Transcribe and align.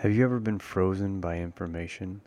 Have 0.00 0.12
you 0.12 0.24
ever 0.24 0.40
been 0.40 0.58
frozen 0.58 1.22
by 1.22 1.38
information? 1.38 2.20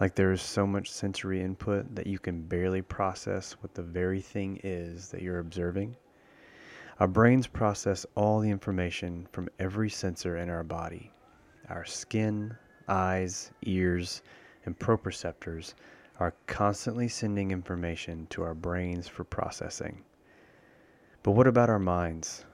Like 0.00 0.14
there 0.14 0.30
is 0.30 0.40
so 0.40 0.64
much 0.64 0.92
sensory 0.92 1.42
input 1.42 1.92
that 1.96 2.06
you 2.06 2.20
can 2.20 2.40
barely 2.40 2.82
process 2.82 3.54
what 3.54 3.74
the 3.74 3.82
very 3.82 4.20
thing 4.20 4.60
is 4.62 5.08
that 5.08 5.20
you're 5.20 5.40
observing? 5.40 5.96
Our 7.00 7.08
brains 7.08 7.48
process 7.48 8.06
all 8.14 8.38
the 8.38 8.48
information 8.48 9.26
from 9.32 9.48
every 9.58 9.90
sensor 9.90 10.36
in 10.36 10.48
our 10.48 10.62
body. 10.62 11.12
Our 11.68 11.84
skin, 11.84 12.56
eyes, 12.86 13.50
ears, 13.62 14.22
and 14.64 14.78
proprioceptors 14.78 15.74
are 16.20 16.34
constantly 16.46 17.08
sending 17.08 17.50
information 17.50 18.28
to 18.30 18.44
our 18.44 18.54
brains 18.54 19.08
for 19.08 19.24
processing. 19.24 20.04
But 21.24 21.32
what 21.32 21.48
about 21.48 21.70
our 21.70 21.80
minds? 21.80 22.44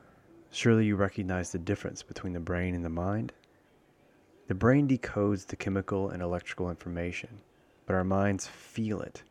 Surely 0.51 0.87
you 0.87 0.97
recognize 0.97 1.53
the 1.53 1.59
difference 1.59 2.03
between 2.03 2.33
the 2.33 2.41
brain 2.41 2.75
and 2.75 2.83
the 2.83 2.89
mind? 2.89 3.35
The 4.47 4.55
brain 4.55 4.87
decodes 4.87 5.47
the 5.47 5.57
chemical 5.57 6.11
and 6.11 6.21
electrical 6.21 6.69
information, 6.69 7.41
but 7.87 7.95
our 7.95 8.05
minds 8.05 8.47
feel 8.47 9.01
it. 9.01 9.23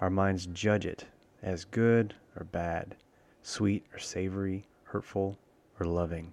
Our 0.00 0.08
minds 0.08 0.46
judge 0.46 0.86
it 0.86 1.04
as 1.42 1.64
good 1.64 2.14
or 2.36 2.44
bad, 2.44 2.94
sweet 3.42 3.84
or 3.92 3.98
savory, 3.98 4.68
hurtful 4.84 5.36
or 5.80 5.86
loving. 5.86 6.32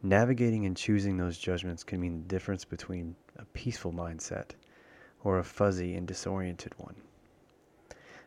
Navigating 0.00 0.64
and 0.64 0.76
choosing 0.76 1.16
those 1.16 1.38
judgments 1.38 1.82
can 1.82 2.00
mean 2.00 2.20
the 2.20 2.28
difference 2.28 2.64
between 2.64 3.16
a 3.36 3.44
peaceful 3.46 3.92
mindset 3.92 4.50
or 5.24 5.40
a 5.40 5.44
fuzzy 5.44 5.96
and 5.96 6.06
disoriented 6.06 6.72
one. 6.78 6.94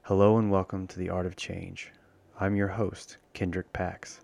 Hello 0.02 0.38
and 0.38 0.52
welcome 0.52 0.86
to 0.88 1.00
the 1.00 1.10
Art 1.10 1.26
of 1.26 1.38
Change. 1.38 1.94
I'm 2.38 2.58
your 2.58 2.68
host, 2.68 3.20
Kendrick 3.32 3.72
Pax. 3.72 4.20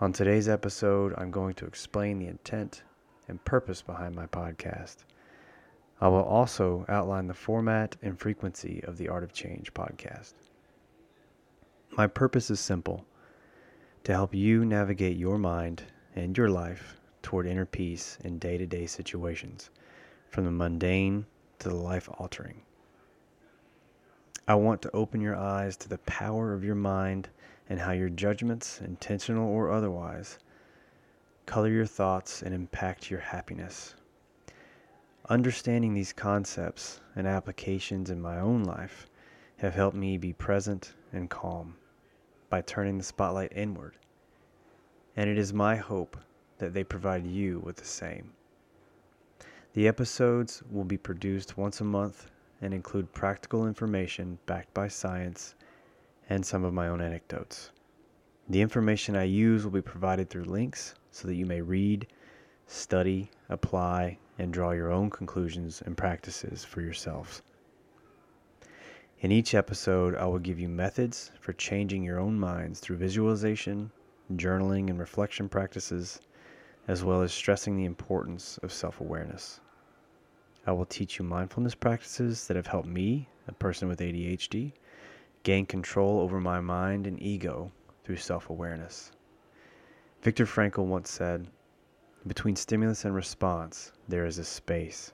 On 0.00 0.12
today's 0.12 0.48
episode, 0.48 1.14
I'm 1.16 1.30
going 1.30 1.54
to 1.54 1.66
explain 1.66 2.18
the 2.18 2.26
intent 2.26 2.82
and 3.28 3.44
purpose 3.44 3.82
behind 3.82 4.14
my 4.14 4.26
podcast. 4.26 5.04
I 6.00 6.08
will 6.08 6.24
also 6.24 6.84
outline 6.88 7.26
the 7.26 7.34
format 7.34 7.96
and 8.02 8.18
frequency 8.18 8.82
of 8.84 8.98
the 8.98 9.08
Art 9.08 9.22
of 9.24 9.32
Change 9.32 9.72
podcast. 9.72 10.34
My 11.96 12.06
purpose 12.06 12.50
is 12.50 12.60
simple 12.60 13.04
to 14.02 14.12
help 14.12 14.34
you 14.34 14.64
navigate 14.64 15.16
your 15.16 15.38
mind 15.38 15.84
and 16.14 16.36
your 16.36 16.50
life 16.50 17.00
toward 17.22 17.46
inner 17.46 17.64
peace 17.64 18.18
in 18.22 18.38
day 18.38 18.58
to 18.58 18.66
day 18.66 18.86
situations, 18.86 19.70
from 20.28 20.44
the 20.44 20.50
mundane 20.50 21.24
to 21.60 21.68
the 21.68 21.74
life 21.74 22.08
altering. 22.18 22.60
I 24.46 24.56
want 24.56 24.82
to 24.82 24.94
open 24.94 25.22
your 25.22 25.36
eyes 25.36 25.76
to 25.78 25.88
the 25.88 25.98
power 25.98 26.52
of 26.52 26.64
your 26.64 26.74
mind 26.74 27.30
and 27.70 27.80
how 27.80 27.92
your 27.92 28.10
judgments, 28.10 28.80
intentional 28.82 29.48
or 29.48 29.70
otherwise, 29.70 30.38
color 31.46 31.68
your 31.68 31.86
thoughts, 31.86 32.42
and 32.42 32.54
impact 32.54 33.10
your 33.10 33.20
happiness. 33.20 33.94
Understanding 35.28 35.94
these 35.94 36.12
concepts 36.12 37.00
and 37.16 37.26
applications 37.26 38.10
in 38.10 38.20
my 38.20 38.38
own 38.38 38.64
life 38.64 39.08
have 39.56 39.74
helped 39.74 39.96
me 39.96 40.18
be 40.18 40.32
present 40.32 40.94
and 41.12 41.30
calm 41.30 41.76
by 42.50 42.60
turning 42.60 42.98
the 42.98 43.04
spotlight 43.04 43.52
inward. 43.56 43.96
And 45.16 45.30
it 45.30 45.38
is 45.38 45.52
my 45.52 45.76
hope 45.76 46.16
that 46.58 46.74
they 46.74 46.84
provide 46.84 47.26
you 47.26 47.60
with 47.60 47.76
the 47.76 47.84
same. 47.84 48.32
The 49.72 49.88
episodes 49.88 50.62
will 50.70 50.84
be 50.84 50.96
produced 50.96 51.56
once 51.56 51.80
a 51.80 51.84
month 51.84 52.30
and 52.60 52.72
include 52.72 53.12
practical 53.12 53.66
information 53.66 54.38
backed 54.46 54.72
by 54.74 54.88
science 54.88 55.54
and 56.28 56.44
some 56.44 56.64
of 56.64 56.72
my 56.72 56.88
own 56.88 57.00
anecdotes. 57.00 57.70
The 58.48 58.60
information 58.60 59.16
I 59.16 59.24
use 59.24 59.64
will 59.64 59.70
be 59.70 59.82
provided 59.82 60.30
through 60.30 60.44
links 60.44 60.94
so 61.14 61.28
that 61.28 61.36
you 61.36 61.46
may 61.46 61.60
read, 61.60 62.08
study, 62.66 63.30
apply, 63.48 64.18
and 64.36 64.52
draw 64.52 64.72
your 64.72 64.90
own 64.90 65.08
conclusions 65.08 65.80
and 65.86 65.96
practices 65.96 66.64
for 66.64 66.80
yourselves. 66.80 67.40
In 69.20 69.30
each 69.30 69.54
episode, 69.54 70.16
I 70.16 70.26
will 70.26 70.40
give 70.40 70.58
you 70.58 70.68
methods 70.68 71.30
for 71.38 71.52
changing 71.52 72.02
your 72.02 72.18
own 72.18 72.36
minds 72.36 72.80
through 72.80 72.96
visualization, 72.96 73.92
journaling, 74.32 74.90
and 74.90 74.98
reflection 74.98 75.48
practices, 75.48 76.20
as 76.88 77.04
well 77.04 77.22
as 77.22 77.32
stressing 77.32 77.76
the 77.76 77.84
importance 77.84 78.58
of 78.64 78.72
self 78.72 79.00
awareness. 79.00 79.60
I 80.66 80.72
will 80.72 80.84
teach 80.84 81.20
you 81.20 81.24
mindfulness 81.24 81.76
practices 81.76 82.48
that 82.48 82.56
have 82.56 82.66
helped 82.66 82.88
me, 82.88 83.28
a 83.46 83.52
person 83.52 83.86
with 83.86 84.00
ADHD, 84.00 84.72
gain 85.44 85.64
control 85.64 86.18
over 86.18 86.40
my 86.40 86.58
mind 86.58 87.06
and 87.06 87.22
ego 87.22 87.70
through 88.02 88.16
self 88.16 88.50
awareness. 88.50 89.12
Viktor 90.24 90.46
Frankl 90.46 90.86
once 90.86 91.10
said, 91.10 91.48
Between 92.26 92.56
stimulus 92.56 93.04
and 93.04 93.14
response, 93.14 93.92
there 94.08 94.24
is 94.24 94.38
a 94.38 94.44
space. 94.44 95.12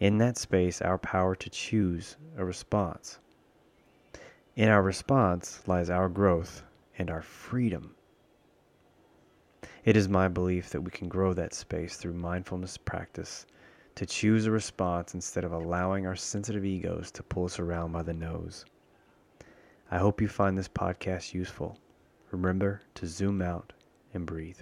In 0.00 0.18
that 0.18 0.36
space, 0.36 0.82
our 0.82 0.98
power 0.98 1.36
to 1.36 1.48
choose 1.48 2.16
a 2.36 2.44
response. 2.44 3.20
In 4.56 4.68
our 4.68 4.82
response 4.82 5.62
lies 5.68 5.90
our 5.90 6.08
growth 6.08 6.64
and 6.98 7.08
our 7.08 7.22
freedom. 7.22 7.94
It 9.84 9.96
is 9.96 10.08
my 10.08 10.26
belief 10.26 10.70
that 10.70 10.80
we 10.80 10.90
can 10.90 11.08
grow 11.08 11.32
that 11.34 11.54
space 11.54 11.96
through 11.96 12.14
mindfulness 12.14 12.76
practice 12.78 13.46
to 13.94 14.06
choose 14.06 14.44
a 14.44 14.50
response 14.50 15.14
instead 15.14 15.44
of 15.44 15.52
allowing 15.52 16.04
our 16.04 16.16
sensitive 16.16 16.64
egos 16.64 17.12
to 17.12 17.22
pull 17.22 17.44
us 17.44 17.60
around 17.60 17.92
by 17.92 18.02
the 18.02 18.12
nose. 18.12 18.64
I 19.88 19.98
hope 19.98 20.20
you 20.20 20.26
find 20.26 20.58
this 20.58 20.66
podcast 20.66 21.32
useful. 21.32 21.78
Remember 22.32 22.82
to 22.96 23.06
zoom 23.06 23.40
out 23.40 23.72
and 24.14 24.26
breathe. 24.26 24.56